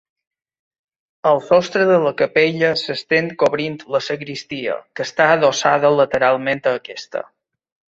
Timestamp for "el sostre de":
1.31-1.97